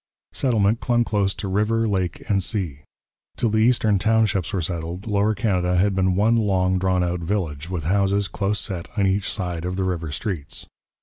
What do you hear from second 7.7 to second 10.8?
houses close set on each side of the river streets.